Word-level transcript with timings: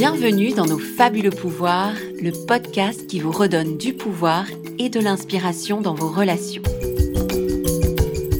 Bienvenue 0.00 0.54
dans 0.54 0.64
nos 0.64 0.78
fabuleux 0.78 1.28
pouvoirs, 1.28 1.92
le 2.22 2.32
podcast 2.46 3.06
qui 3.06 3.20
vous 3.20 3.32
redonne 3.32 3.76
du 3.76 3.92
pouvoir 3.92 4.46
et 4.78 4.88
de 4.88 4.98
l'inspiration 4.98 5.82
dans 5.82 5.92
vos 5.92 6.08
relations. 6.08 6.62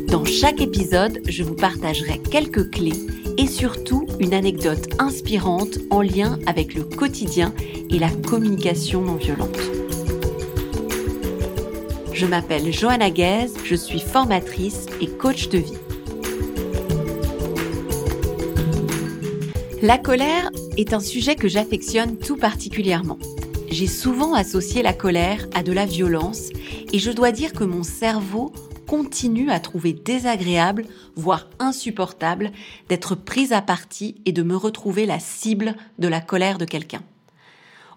Dans 0.08 0.24
chaque 0.24 0.62
épisode, 0.62 1.20
je 1.28 1.42
vous 1.42 1.54
partagerai 1.54 2.18
quelques 2.18 2.70
clés 2.70 2.96
et 3.36 3.46
surtout 3.46 4.06
une 4.20 4.32
anecdote 4.32 4.88
inspirante 4.98 5.76
en 5.90 6.00
lien 6.00 6.38
avec 6.46 6.72
le 6.72 6.82
quotidien 6.82 7.52
et 7.90 7.98
la 7.98 8.08
communication 8.08 9.02
non 9.02 9.16
violente. 9.16 9.60
Je 12.14 12.24
m'appelle 12.24 12.72
Johanna 12.72 13.10
Guez, 13.10 13.48
je 13.64 13.74
suis 13.74 14.00
formatrice 14.00 14.86
et 15.02 15.08
coach 15.08 15.50
de 15.50 15.58
vie. 15.58 15.78
La 19.82 19.98
colère 19.98 20.50
est 20.76 20.92
un 20.92 21.00
sujet 21.00 21.36
que 21.36 21.48
j'affectionne 21.48 22.18
tout 22.18 22.36
particulièrement. 22.36 23.18
J'ai 23.70 23.86
souvent 23.86 24.34
associé 24.34 24.82
la 24.82 24.92
colère 24.92 25.46
à 25.54 25.62
de 25.62 25.72
la 25.72 25.86
violence 25.86 26.48
et 26.92 26.98
je 26.98 27.10
dois 27.10 27.32
dire 27.32 27.52
que 27.52 27.64
mon 27.64 27.82
cerveau 27.82 28.52
continue 28.86 29.50
à 29.50 29.60
trouver 29.60 29.92
désagréable, 29.92 30.84
voire 31.14 31.48
insupportable, 31.60 32.50
d'être 32.88 33.14
prise 33.14 33.52
à 33.52 33.62
partie 33.62 34.16
et 34.26 34.32
de 34.32 34.42
me 34.42 34.56
retrouver 34.56 35.06
la 35.06 35.20
cible 35.20 35.76
de 36.00 36.08
la 36.08 36.20
colère 36.20 36.58
de 36.58 36.64
quelqu'un. 36.64 37.02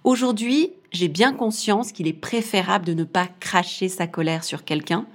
Aujourd'hui, 0.04 0.74
j'ai 0.91 1.08
bien 1.08 1.34
conscience 1.34 1.91
qu'il 1.91 2.08
est 2.08 2.13
préférable 2.13 2.85
de 2.85 2.94
ne 2.94 3.05
pas 3.05 3.27
cracher 3.40 3.90
sa 3.90 4.05
colère 4.05 4.44
sur 4.44 4.63
quelqu'un, 4.63 5.08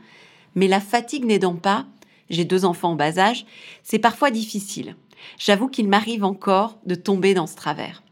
mais 0.57 0.67
la 0.67 0.81
fatigue 0.81 1.25
n'aidant 1.25 1.55
pas, 1.55 1.87
j'ai 2.31 2.45
deux 2.45 2.65
enfants 2.65 2.91
en 2.91 2.97
bas 2.97 3.19
âge, 3.19 3.47
c'est 3.85 4.01
parfois 4.01 4.33
difficile. 4.33 4.97
J'avoue 5.39 5.69
qu'il 5.69 5.89
m'arrive 5.89 6.25
encore 6.25 6.79
de 6.87 6.95
tomber 6.95 7.35
dans 7.35 7.47
ce 7.47 7.57
travers. 7.57 8.03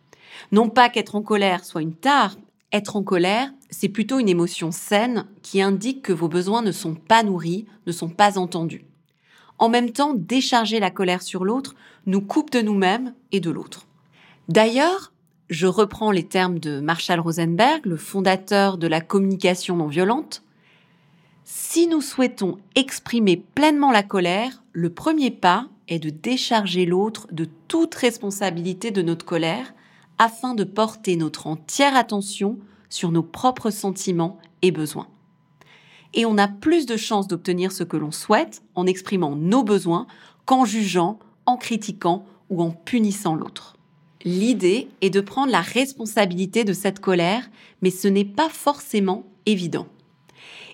Non 0.52 0.68
pas 0.68 0.88
qu'être 0.88 1.14
en 1.14 1.22
colère 1.22 1.64
soit 1.64 1.82
une 1.82 1.94
tare, 1.94 2.36
être 2.72 2.96
en 2.96 3.02
colère, 3.02 3.50
c'est 3.70 3.88
plutôt 3.88 4.18
une 4.18 4.28
émotion 4.28 4.70
saine 4.70 5.26
qui 5.42 5.62
indique 5.62 6.02
que 6.02 6.12
vos 6.12 6.28
besoins 6.28 6.62
ne 6.62 6.72
sont 6.72 6.94
pas 6.94 7.22
nourris, 7.22 7.66
ne 7.86 7.92
sont 7.92 8.08
pas 8.08 8.38
entendus. 8.38 8.84
En 9.58 9.68
même 9.68 9.90
temps, 9.90 10.14
décharger 10.14 10.80
la 10.80 10.90
colère 10.90 11.22
sur 11.22 11.44
l'autre 11.44 11.74
nous 12.04 12.20
coupe 12.20 12.50
de 12.50 12.60
nous-mêmes 12.60 13.14
et 13.32 13.40
de 13.40 13.50
l'autre. 13.50 13.86
D'ailleurs, 14.48 15.12
je 15.48 15.66
reprends 15.66 16.10
les 16.10 16.26
termes 16.26 16.58
de 16.58 16.80
Marshall 16.80 17.20
Rosenberg, 17.20 17.86
le 17.86 17.96
fondateur 17.96 18.78
de 18.78 18.86
la 18.86 19.00
communication 19.00 19.76
non 19.76 19.86
violente. 19.86 20.42
Si 21.44 21.86
nous 21.86 22.00
souhaitons 22.00 22.58
exprimer 22.74 23.36
pleinement 23.36 23.92
la 23.92 24.02
colère, 24.02 24.62
le 24.72 24.90
premier 24.90 25.30
pas 25.30 25.68
est 25.88 25.98
de 25.98 26.10
décharger 26.10 26.86
l'autre 26.86 27.26
de 27.32 27.46
toute 27.68 27.94
responsabilité 27.94 28.90
de 28.90 29.02
notre 29.02 29.24
colère 29.24 29.74
afin 30.18 30.54
de 30.54 30.64
porter 30.64 31.16
notre 31.16 31.46
entière 31.46 31.96
attention 31.96 32.58
sur 32.88 33.12
nos 33.12 33.22
propres 33.22 33.70
sentiments 33.70 34.38
et 34.62 34.70
besoins. 34.70 35.08
Et 36.14 36.24
on 36.24 36.38
a 36.38 36.48
plus 36.48 36.86
de 36.86 36.96
chances 36.96 37.28
d'obtenir 37.28 37.72
ce 37.72 37.84
que 37.84 37.96
l'on 37.96 38.12
souhaite 38.12 38.62
en 38.74 38.86
exprimant 38.86 39.36
nos 39.36 39.62
besoins 39.62 40.06
qu'en 40.44 40.64
jugeant, 40.64 41.18
en 41.44 41.56
critiquant 41.56 42.24
ou 42.48 42.62
en 42.62 42.70
punissant 42.70 43.34
l'autre. 43.34 43.76
L'idée 44.24 44.88
est 45.02 45.10
de 45.10 45.20
prendre 45.20 45.52
la 45.52 45.60
responsabilité 45.60 46.64
de 46.64 46.72
cette 46.72 47.00
colère, 47.00 47.48
mais 47.82 47.90
ce 47.90 48.08
n'est 48.08 48.24
pas 48.24 48.48
forcément 48.48 49.24
évident. 49.44 49.86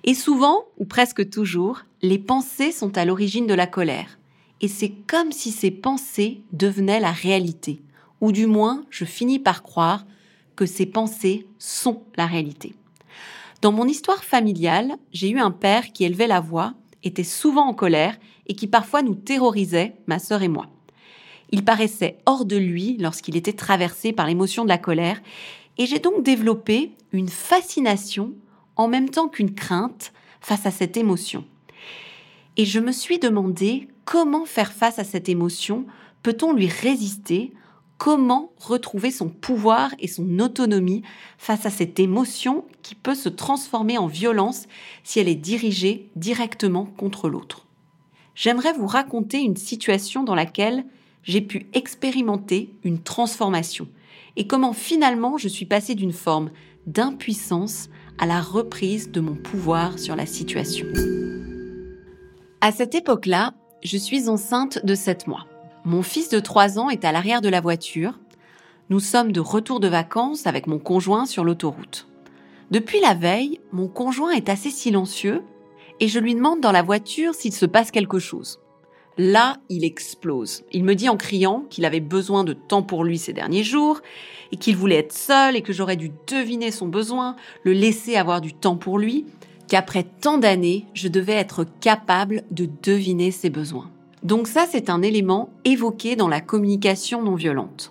Et 0.05 0.15
souvent, 0.15 0.65
ou 0.79 0.85
presque 0.85 1.29
toujours, 1.29 1.83
les 2.03 2.19
pensées 2.19 2.73
sont 2.73 2.97
à 2.97 3.05
l'origine 3.05 3.47
de 3.47 3.55
la 3.55 3.67
colère 3.67 4.19
et 4.63 4.69
c'est 4.69 4.93
comme 5.09 5.33
si 5.33 5.51
ces 5.51 5.73
pensées 5.73 6.41
devenaient 6.53 7.01
la 7.01 7.11
réalité, 7.11 7.83
ou 8.21 8.31
du 8.31 8.47
moins 8.47 8.85
je 8.91 9.05
finis 9.05 9.41
par 9.41 9.63
croire 9.63 10.07
que 10.55 10.67
ces 10.67 10.87
pensées 10.87 11.47
sont 11.59 12.05
la 12.17 12.27
réalité. 12.27 12.75
Dans 13.61 13.73
mon 13.73 13.87
histoire 13.87 14.25
familiale, 14.25 14.97
j'ai 15.13 15.31
eu 15.31 15.39
un 15.39 15.51
père 15.51 15.93
qui 15.93 16.05
élevait 16.05 16.29
la 16.29 16.41
voix, 16.41 16.75
était 17.03 17.25
souvent 17.25 17.67
en 17.67 17.75
colère 17.75 18.17
et 18.47 18.55
qui 18.55 18.69
parfois 18.69 19.03
nous 19.03 19.17
terrorisait, 19.17 19.97
ma 20.07 20.21
sœur 20.21 20.43
et 20.43 20.49
moi. 20.49 20.69
Il 21.51 21.65
paraissait 21.65 22.19
hors 22.27 22.45
de 22.45 22.57
lui 22.57 22.97
lorsqu'il 22.99 23.37
était 23.37 23.53
traversé 23.53 24.13
par 24.13 24.27
l'émotion 24.27 24.63
de 24.63 24.69
la 24.69 24.79
colère, 24.79 25.21
et 25.79 25.87
j'ai 25.87 25.99
donc 25.99 26.23
développé 26.23 26.93
une 27.13 27.29
fascination 27.29 28.33
en 28.77 28.89
même 28.89 29.11
temps 29.11 29.29
qu'une 29.29 29.55
crainte 29.55 30.13
face 30.41 30.67
à 30.67 30.71
cette 30.71 30.97
émotion. 30.97 31.45
Et 32.57 32.65
je 32.65 32.81
me 32.81 32.93
suis 32.93 33.19
demandé 33.19 33.89
comment 34.05 34.45
faire 34.45 34.73
face 34.73 34.99
à 34.99 35.05
cette 35.05 35.29
émotion, 35.29 35.87
peut-on 36.23 36.53
lui 36.53 36.69
résister, 36.69 37.53
comment 37.99 38.53
retrouver 38.59 39.11
son 39.11 39.29
pouvoir 39.29 39.95
et 39.99 40.09
son 40.09 40.39
autonomie 40.39 41.03
face 41.39 41.67
à 41.67 41.71
cette 41.71 42.01
émotion 42.01 42.65
qui 42.83 42.95
peut 42.95 43.15
se 43.15 43.29
transformer 43.29 43.99
en 43.99 44.07
violence 44.07 44.67
si 45.05 45.21
elle 45.21 45.29
est 45.29 45.35
dirigée 45.35 46.11
directement 46.17 46.85
contre 46.85 47.29
l'autre? 47.29 47.67
J'aimerais 48.35 48.73
vous 48.73 48.87
raconter 48.87 49.41
une 49.41 49.57
situation 49.57 50.25
dans 50.25 50.35
laquelle 50.35 50.85
j'ai 51.23 51.41
pu 51.41 51.67
expérimenter 51.75 52.75
une 52.83 53.01
transformation 53.01 53.87
et 54.37 54.47
comment 54.47 54.73
finalement 54.73 55.39
je 55.39 55.49
suis 55.49 55.67
passée 55.67 55.95
d'une 55.95 56.13
forme 56.13 56.51
d'impuissance 56.87 57.89
à 58.19 58.27
la 58.27 58.41
reprise 58.41 59.11
de 59.11 59.21
mon 59.21 59.35
pouvoir 59.35 59.99
sur 59.99 60.17
la 60.17 60.27
situation. 60.27 60.87
À 62.61 62.73
cette 62.73 62.95
époque-là, 62.95 63.55
je 63.83 63.97
suis 63.97 64.29
enceinte 64.29 64.85
de 64.85 64.95
7 64.95 65.27
mois. 65.27 65.47
Mon 65.85 66.03
fils 66.03 66.29
de 66.29 66.39
3 66.39 66.79
ans 66.79 66.89
est 66.89 67.05
à 67.05 67.13
l'arrière 67.13 67.41
de 67.41 67.49
la 67.49 67.61
voiture. 67.61 68.19
Nous 68.91 69.01
sommes 69.01 69.33
de 69.33 69.41
retour 69.41 69.81
de 69.81 69.89
vacances 69.89 70.47
avec 70.47 70.67
mon 70.67 70.79
conjoint 70.79 71.27
sur 71.27 71.45
l'autoroute. 71.45 72.07
Depuis 72.71 73.01
la 73.01 73.15
veille, 73.15 73.61
mon 73.73 73.89
conjoint 73.89 74.31
est 74.31 74.49
assez 74.49 74.71
silencieux 74.71 75.43
et 76.01 76.09
je 76.09 76.19
lui 76.19 76.35
demande 76.35 76.61
dans 76.61 76.73
la 76.73 76.83
voiture 76.83 77.35
s'il 77.35 77.53
se 77.53 77.67
passe 77.67 77.91
quelque 77.91 78.19
chose. 78.19 78.61
Là, 79.19 79.59
il 79.69 79.85
explose. 79.85 80.65
Il 80.73 80.85
me 80.85 80.95
dit 80.95 81.09
en 81.09 81.17
criant 81.17 81.65
qu'il 81.69 81.85
avait 81.85 82.01
besoin 82.01 82.45
de 82.45 82.55
temps 82.55 82.83
pour 82.83 83.05
lui 83.05 83.19
ces 83.19 83.35
derniers 83.35 83.65
jours 83.65 84.01
et 84.53 84.57
qu'il 84.57 84.77
voulait 84.77 84.99
être 84.99 85.13
seul 85.13 85.55
et 85.55 85.63
que 85.63 85.73
j'aurais 85.73 85.97
dû 85.97 86.13
deviner 86.29 86.71
son 86.71 86.89
besoin, 86.89 87.37
le 87.65 87.73
laisser 87.73 88.17
avoir 88.17 88.41
du 88.41 88.55
temps 88.55 88.77
pour 88.77 88.99
lui 88.99 89.27
qu'après 89.73 90.03
tant 90.03 90.37
d'années, 90.37 90.85
je 90.93 91.09
devais 91.09 91.33
être 91.33 91.65
capable 91.81 92.43
de 92.51 92.69
deviner 92.83 93.31
ses 93.31 93.49
besoins. 93.49 93.91
Donc 94.23 94.47
ça, 94.47 94.67
c'est 94.71 94.91
un 94.91 95.01
élément 95.01 95.49
évoqué 95.65 96.15
dans 96.15 96.29
la 96.29 96.43
communication 96.43 97.23
non 97.23 97.37
violente. 97.37 97.91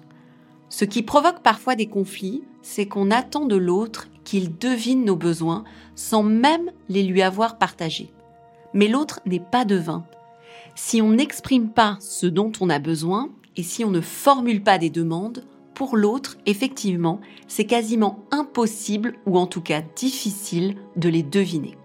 Ce 0.70 0.86
qui 0.86 1.02
provoque 1.02 1.42
parfois 1.42 1.74
des 1.74 1.88
conflits, 1.88 2.44
c'est 2.62 2.86
qu'on 2.86 3.10
attend 3.10 3.48
de 3.48 3.56
l'autre 3.56 4.10
qu'il 4.24 4.56
devine 4.60 5.06
nos 5.06 5.16
besoins 5.16 5.64
sans 5.96 6.22
même 6.22 6.70
les 6.88 7.02
lui 7.02 7.24
avoir 7.24 7.58
partagés. 7.58 8.12
Mais 8.76 8.88
l'autre 8.88 9.20
n'est 9.26 9.40
pas 9.40 9.66
devin. 9.66 10.06
Si 10.76 11.02
on 11.02 11.10
n'exprime 11.10 11.70
pas 11.70 11.98
ce 12.00 12.28
dont 12.28 12.52
on 12.62 12.70
a 12.70 12.78
besoin 12.78 13.30
et 13.58 13.64
si 13.64 13.84
on 13.84 13.90
ne 13.90 14.02
formule 14.02 14.62
pas 14.62 14.78
des 14.78 14.92
demandes, 14.92 15.44
pour 15.74 15.98
l'autre, 15.98 16.38
effectivement, 16.46 17.22
c'est 17.48 17.66
quasiment 17.66 18.26
impossible 18.32 19.16
ou 19.26 19.38
en 19.38 19.48
tout 19.48 19.62
cas 19.62 19.82
difficile 19.96 20.76
de 20.96 21.10
les 21.10 21.24
deviner. 21.24 21.78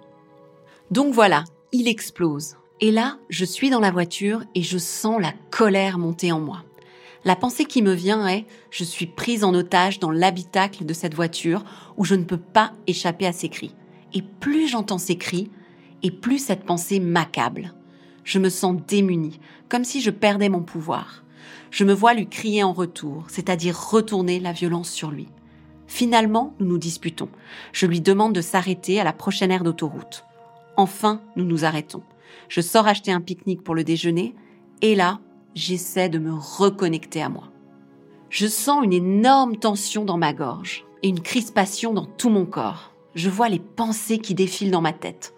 Donc 0.91 1.15
voilà, 1.15 1.45
il 1.73 1.89
explose. 1.89 2.57
Et 2.81 2.91
là, 2.91 3.19
je 3.31 3.45
suis 3.45 3.71
dans 3.71 3.81
la 3.81 3.91
voiture 3.91 4.43
et 4.55 4.63
je 4.63 4.79
sens 4.79 5.21
la 5.21 5.33
colère 5.51 5.99
monter 5.99 6.31
en 6.33 6.41
moi. 6.41 6.63
La 7.25 7.37
pensée 7.37 7.65
qui 7.65 7.83
me 7.83 7.93
vient 7.93 8.29
est 8.29 8.47
je 8.71 8.85
suis 8.85 9.07
prise 9.07 9.43
en 9.45 9.55
otage 9.55 9.99
dans 9.99 10.11
l'habitacle 10.11 10.85
de 10.85 10.93
cette 10.93 11.15
voiture 11.15 11.65
où 11.97 12.05
je 12.05 12.15
ne 12.15 12.25
peux 12.25 12.37
pas 12.37 12.73
échapper 12.87 13.27
à 13.27 13.33
ses 13.33 13.49
cris. 13.49 13.75
Et 14.15 14.23
plus 14.23 14.69
j'entends 14.69 14.99
ces 14.99 15.17
cris, 15.17 15.51
et 16.03 16.11
plus 16.11 16.39
cette 16.39 16.65
pensée 16.65 17.01
m'accable. 17.01 17.75
Je 18.23 18.39
me 18.39 18.49
sens 18.49 18.77
démunie, 18.87 19.41
comme 19.69 19.85
si 19.85 20.01
je 20.01 20.11
perdais 20.11 20.49
mon 20.49 20.63
pouvoir 20.63 21.25
je 21.71 21.85
me 21.85 21.93
vois 21.93 22.15
lui 22.15 22.29
crier 22.29 22.63
en 22.63 22.73
retour, 22.73 23.25
c'est-à-dire 23.29 23.79
retourner 23.91 24.41
la 24.41 24.53
violence 24.53 24.91
sur 24.91 25.11
lui. 25.11 25.29
Finalement, 25.87 26.55
nous 26.59 26.67
nous 26.67 26.79
disputons. 26.79 27.29
Je 27.73 27.87
lui 27.87 28.01
demande 28.01 28.35
de 28.35 28.41
s'arrêter 28.41 29.01
à 29.01 29.05
la 29.05 29.13
prochaine 29.13 29.51
aire 29.51 29.63
d'autoroute. 29.65 30.25
Enfin, 30.77 31.21
nous 31.37 31.45
nous 31.45 31.65
arrêtons. 31.65 32.03
Je 32.49 32.61
sors 32.61 32.87
acheter 32.87 33.13
un 33.13 33.21
pique-nique 33.21 33.63
pour 33.63 33.75
le 33.75 33.85
déjeuner, 33.85 34.35
et 34.83 34.95
là, 34.95 35.21
j'essaie 35.55 36.09
de 36.09 36.19
me 36.19 36.33
reconnecter 36.33 37.23
à 37.23 37.29
moi. 37.29 37.51
Je 38.29 38.47
sens 38.47 38.85
une 38.85 38.93
énorme 38.93 39.57
tension 39.57 40.05
dans 40.05 40.19
ma 40.19 40.33
gorge 40.33 40.85
et 41.03 41.09
une 41.09 41.23
crispation 41.23 41.95
dans 41.95 42.05
tout 42.05 42.31
mon 42.31 42.45
corps. 42.45 42.93
Je 43.15 43.31
vois 43.31 43.49
les 43.49 43.61
pensées 43.61 44.19
qui 44.19 44.35
défilent 44.35 44.71
dans 44.71 44.83
ma 44.83 44.93
tête. 44.93 45.35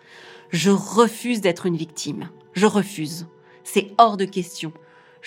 Je 0.51 0.71
refuse 0.71 1.41
d'être 1.41 1.67
une 1.67 1.77
victime. 1.77 2.31
Je 2.55 2.67
refuse. 2.67 3.29
C'est 3.63 3.93
hors 3.99 4.17
de 4.17 4.25
question 4.25 4.73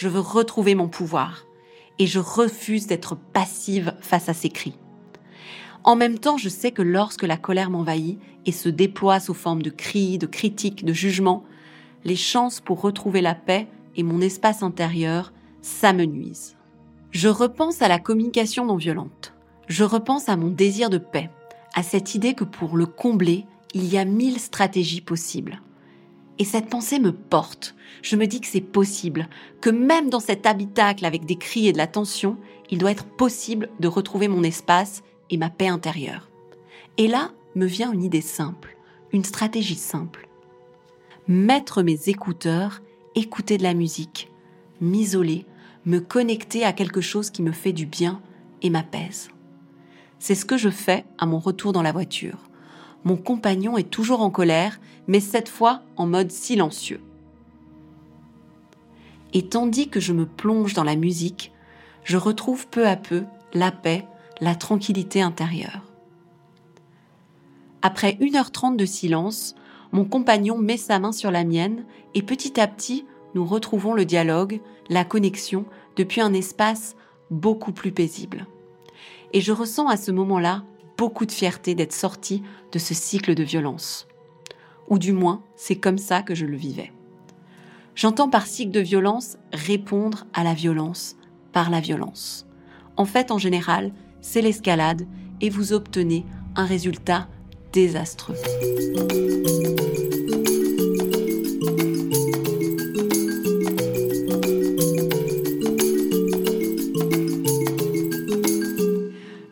je 0.01 0.07
veux 0.07 0.19
retrouver 0.19 0.73
mon 0.73 0.87
pouvoir 0.87 1.45
et 1.99 2.07
je 2.07 2.17
refuse 2.17 2.87
d'être 2.87 3.15
passive 3.15 3.93
face 4.01 4.29
à 4.29 4.33
ces 4.33 4.49
cris. 4.49 4.73
En 5.83 5.95
même 5.95 6.17
temps, 6.17 6.39
je 6.39 6.49
sais 6.49 6.71
que 6.71 6.81
lorsque 6.81 7.21
la 7.21 7.37
colère 7.37 7.69
m'envahit 7.69 8.19
et 8.47 8.51
se 8.51 8.67
déploie 8.67 9.19
sous 9.19 9.35
forme 9.35 9.61
de 9.61 9.69
cris, 9.69 10.17
de 10.17 10.25
critiques, 10.25 10.83
de 10.83 10.91
jugements, 10.91 11.43
les 12.03 12.15
chances 12.15 12.61
pour 12.61 12.81
retrouver 12.81 13.21
la 13.21 13.35
paix 13.35 13.67
et 13.95 14.01
mon 14.01 14.21
espace 14.21 14.63
intérieur 14.63 15.33
s'amenuisent. 15.61 16.57
Je 17.11 17.27
repense 17.27 17.83
à 17.83 17.87
la 17.87 17.99
communication 17.99 18.65
non 18.65 18.77
violente. 18.77 19.35
Je 19.67 19.83
repense 19.83 20.29
à 20.29 20.35
mon 20.35 20.47
désir 20.47 20.89
de 20.89 20.97
paix, 20.97 21.29
à 21.75 21.83
cette 21.83 22.15
idée 22.15 22.33
que 22.33 22.43
pour 22.43 22.75
le 22.75 22.87
combler, 22.87 23.45
il 23.75 23.85
y 23.85 23.99
a 23.99 24.05
mille 24.05 24.39
stratégies 24.39 25.01
possibles. 25.01 25.61
Et 26.41 26.43
cette 26.43 26.69
pensée 26.69 26.97
me 26.97 27.11
porte. 27.11 27.75
Je 28.01 28.15
me 28.15 28.25
dis 28.25 28.41
que 28.41 28.47
c'est 28.47 28.61
possible, 28.61 29.29
que 29.61 29.69
même 29.69 30.09
dans 30.09 30.19
cet 30.19 30.47
habitacle 30.47 31.05
avec 31.05 31.23
des 31.23 31.35
cris 31.35 31.67
et 31.67 31.71
de 31.71 31.77
la 31.77 31.85
tension, 31.85 32.35
il 32.71 32.79
doit 32.79 32.89
être 32.89 33.05
possible 33.05 33.69
de 33.79 33.87
retrouver 33.87 34.27
mon 34.27 34.41
espace 34.41 35.03
et 35.29 35.37
ma 35.37 35.51
paix 35.51 35.67
intérieure. 35.67 36.31
Et 36.97 37.07
là 37.07 37.29
me 37.53 37.67
vient 37.67 37.91
une 37.91 38.03
idée 38.03 38.21
simple, 38.21 38.75
une 39.13 39.23
stratégie 39.23 39.75
simple. 39.75 40.27
Mettre 41.27 41.83
mes 41.83 42.09
écouteurs, 42.09 42.81
écouter 43.13 43.59
de 43.59 43.63
la 43.63 43.75
musique, 43.75 44.31
m'isoler, 44.81 45.45
me 45.85 45.99
connecter 45.99 46.63
à 46.63 46.73
quelque 46.73 47.01
chose 47.01 47.29
qui 47.29 47.43
me 47.43 47.51
fait 47.51 47.71
du 47.71 47.85
bien 47.85 48.19
et 48.63 48.71
m'apaise. 48.71 49.29
C'est 50.17 50.33
ce 50.33 50.45
que 50.45 50.57
je 50.57 50.69
fais 50.69 51.05
à 51.19 51.27
mon 51.27 51.37
retour 51.37 51.71
dans 51.71 51.83
la 51.83 51.91
voiture. 51.91 52.39
Mon 53.03 53.17
compagnon 53.17 53.77
est 53.77 53.89
toujours 53.89 54.21
en 54.21 54.29
colère, 54.29 54.79
mais 55.07 55.19
cette 55.19 55.49
fois 55.49 55.81
en 55.97 56.05
mode 56.05 56.31
silencieux. 56.31 57.01
Et 59.33 59.47
tandis 59.47 59.87
que 59.87 59.99
je 59.99 60.13
me 60.13 60.25
plonge 60.25 60.73
dans 60.73 60.83
la 60.83 60.95
musique, 60.95 61.51
je 62.03 62.17
retrouve 62.17 62.67
peu 62.67 62.87
à 62.87 62.95
peu 62.95 63.23
la 63.53 63.71
paix, 63.71 64.05
la 64.39 64.55
tranquillité 64.55 65.21
intérieure. 65.21 65.81
Après 67.81 68.17
1h30 68.21 68.75
de 68.75 68.85
silence, 68.85 69.55
mon 69.91 70.05
compagnon 70.05 70.57
met 70.57 70.77
sa 70.77 70.99
main 70.99 71.11
sur 71.11 71.31
la 71.31 71.43
mienne 71.43 71.83
et 72.13 72.21
petit 72.21 72.59
à 72.59 72.67
petit, 72.67 73.05
nous 73.33 73.45
retrouvons 73.45 73.93
le 73.93 74.05
dialogue, 74.05 74.61
la 74.89 75.05
connexion 75.05 75.65
depuis 75.95 76.21
un 76.21 76.33
espace 76.33 76.95
beaucoup 77.29 77.71
plus 77.71 77.91
paisible. 77.91 78.45
Et 79.33 79.41
je 79.41 79.51
ressens 79.51 79.87
à 79.87 79.97
ce 79.97 80.11
moment-là 80.11 80.63
beaucoup 81.01 81.25
de 81.25 81.31
fierté 81.31 81.73
d'être 81.73 81.93
sortie 81.93 82.43
de 82.71 82.77
ce 82.77 82.93
cycle 82.93 83.33
de 83.33 83.41
violence. 83.41 84.07
Ou 84.87 84.99
du 84.99 85.13
moins, 85.13 85.41
c'est 85.55 85.77
comme 85.77 85.97
ça 85.97 86.21
que 86.21 86.35
je 86.35 86.45
le 86.45 86.55
vivais. 86.55 86.93
J'entends 87.95 88.29
par 88.29 88.45
cycle 88.45 88.69
de 88.69 88.81
violence 88.81 89.37
répondre 89.51 90.27
à 90.35 90.43
la 90.43 90.53
violence 90.53 91.15
par 91.53 91.71
la 91.71 91.79
violence. 91.79 92.45
En 92.97 93.05
fait, 93.05 93.31
en 93.31 93.39
général, 93.39 93.93
c'est 94.21 94.43
l'escalade 94.43 95.07
et 95.41 95.49
vous 95.49 95.73
obtenez 95.73 96.23
un 96.55 96.65
résultat 96.65 97.27
désastreux. 97.73 98.35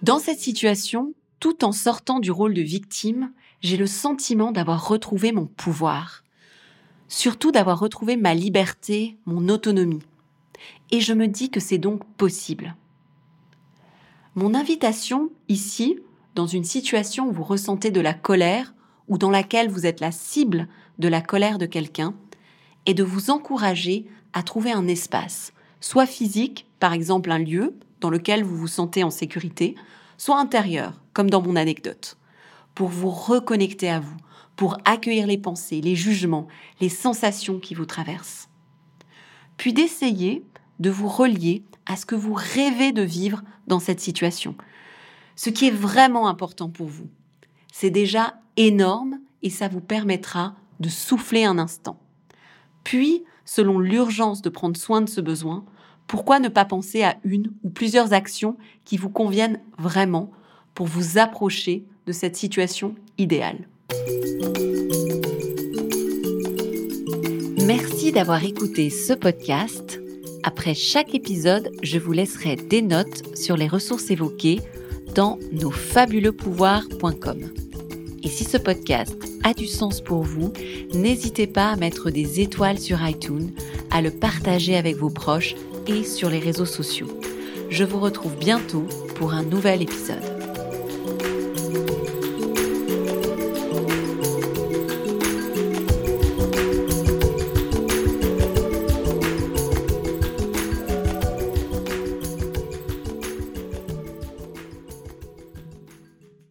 Dans 0.04 0.20
cette 0.20 0.40
situation, 0.40 1.16
tout 1.40 1.64
en 1.64 1.72
sortant 1.72 2.20
du 2.20 2.32
rôle 2.32 2.54
de 2.54 2.62
victime, 2.62 3.32
j'ai 3.62 3.78
le 3.78 3.88
sentiment 3.88 4.52
d'avoir 4.52 4.88
retrouvé 4.88 5.32
mon 5.32 5.46
pouvoir, 5.46 6.24
surtout 7.08 7.52
d'avoir 7.52 7.80
retrouvé 7.80 8.18
ma 8.18 8.34
liberté, 8.34 9.18
mon 9.26 9.50
autonomie. 9.50 10.04
Et 10.92 11.02
je 11.02 11.14
me 11.14 11.28
dis 11.28 11.50
que 11.50 11.60
c'est 11.60 11.78
donc 11.78 12.06
possible. 12.16 12.76
Mon 14.36 14.54
invitation 14.54 15.30
ici, 15.48 16.00
dans 16.36 16.48
une 16.48 16.64
situation 16.64 17.28
où 17.28 17.32
vous 17.32 17.44
ressentez 17.44 17.92
de 17.92 18.02
la 18.02 18.14
colère 18.14 18.74
ou 19.08 19.18
dans 19.18 19.32
laquelle 19.32 19.70
vous 19.70 19.86
êtes 19.86 20.00
la 20.00 20.12
cible 20.12 20.68
de 21.00 21.08
la 21.08 21.22
colère 21.22 21.58
de 21.58 21.66
quelqu'un, 21.66 22.14
est 22.86 22.94
de 22.94 23.04
vous 23.04 23.30
encourager 23.30 24.06
à 24.34 24.44
trouver 24.44 24.72
un 24.72 24.88
espace, 24.88 25.54
soit 25.82 26.06
physique, 26.06 26.68
par 26.80 26.94
exemple 26.94 27.32
un 27.32 27.40
lieu 27.40 27.74
dans 28.02 28.10
lequel 28.10 28.44
vous 28.44 28.56
vous 28.56 28.68
sentez 28.68 29.04
en 29.04 29.10
sécurité, 29.10 29.76
soit 30.20 30.38
intérieur, 30.38 31.02
comme 31.14 31.30
dans 31.30 31.42
mon 31.42 31.56
anecdote, 31.56 32.18
pour 32.76 32.90
vous 32.90 33.10
reconnecter 33.10 33.90
à 33.90 34.00
vous, 34.00 34.18
pour 34.56 34.78
accueillir 34.86 35.26
les 35.26 35.38
pensées, 35.38 35.82
les 35.82 35.96
jugements, 35.96 36.48
les 36.82 36.90
sensations 36.90 37.60
qui 37.60 37.74
vous 37.74 37.86
traversent. 37.86 38.50
Puis 39.58 39.74
d'essayer 39.74 40.44
de 40.80 40.90
vous 40.90 41.08
relier 41.08 41.64
à 41.86 41.96
ce 41.96 42.06
que 42.06 42.16
vous 42.16 42.34
rêvez 42.34 42.92
de 42.92 43.02
vivre 43.02 43.42
dans 43.68 43.80
cette 43.80 44.02
situation. 44.02 44.56
Ce 45.36 45.50
qui 45.50 45.68
est 45.68 45.72
vraiment 45.72 46.28
important 46.28 46.70
pour 46.70 46.88
vous. 46.88 47.08
C'est 47.72 47.90
déjà 47.90 48.36
énorme 48.58 49.20
et 49.42 49.50
ça 49.50 49.70
vous 49.70 49.82
permettra 49.82 50.56
de 50.82 50.90
souffler 50.90 51.46
un 51.46 51.58
instant. 51.58 51.98
Puis, 52.84 53.24
selon 53.46 53.80
l'urgence 53.80 54.42
de 54.42 54.50
prendre 54.50 54.78
soin 54.78 55.02
de 55.02 55.10
ce 55.10 55.22
besoin, 55.22 55.66
pourquoi 56.10 56.40
ne 56.40 56.50
pas 56.50 56.66
penser 56.66 57.04
à 57.04 57.18
une 57.24 57.52
ou 57.64 57.70
plusieurs 57.70 58.14
actions 58.14 58.58
qui 58.84 58.98
vous 58.98 59.12
conviennent 59.12 59.60
vraiment 59.78 60.32
pour 60.74 60.88
vous 60.88 61.20
approcher 61.20 61.86
de 62.08 62.12
cette 62.12 62.36
situation 62.36 62.96
idéale? 63.20 63.68
Merci 67.64 68.12
d'avoir 68.12 68.44
écouté 68.44 68.90
ce 68.90 69.14
podcast. 69.14 70.02
Après 70.42 70.74
chaque 70.74 71.14
épisode, 71.14 71.70
je 71.84 72.00
vous 72.00 72.12
laisserai 72.12 72.56
des 72.56 72.82
notes 72.82 73.38
sur 73.38 73.56
les 73.56 73.68
ressources 73.68 74.10
évoquées 74.10 74.62
dans 75.14 75.38
nosfabuleuxpouvoirs.com. 75.52 77.52
Et 78.24 78.30
si 78.30 78.46
ce 78.46 78.58
podcast 78.58 79.16
a 79.44 79.54
du 79.54 79.68
sens 79.68 80.02
pour 80.02 80.24
vous, 80.24 80.52
n'hésitez 80.92 81.46
pas 81.46 81.70
à 81.70 81.76
mettre 81.76 82.10
des 82.10 82.42
étoiles 82.42 82.80
sur 82.80 83.08
iTunes, 83.08 83.52
à 83.92 84.02
le 84.02 84.10
partager 84.10 84.76
avec 84.76 84.96
vos 84.96 85.12
proches 85.12 85.54
et 85.88 86.04
sur 86.04 86.30
les 86.30 86.40
réseaux 86.40 86.66
sociaux. 86.66 87.08
Je 87.70 87.84
vous 87.84 88.00
retrouve 88.00 88.36
bientôt 88.36 88.88
pour 89.16 89.34
un 89.34 89.44
nouvel 89.44 89.82
épisode. 89.82 90.39